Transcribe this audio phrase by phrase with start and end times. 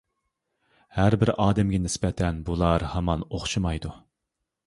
[0.95, 3.93] ھەربىر ئادەمگە نىسبەتەن بۇلار ھامان ئوخشىمايدۇ!